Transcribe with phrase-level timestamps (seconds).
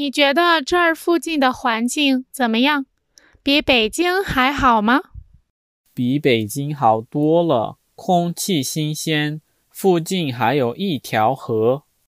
[0.00, 2.86] 你觉得这儿附近的环境怎么样？
[3.42, 5.02] 比北京还好吗？
[5.92, 11.82] 比北京好多了空气新鲜附近还有一条河。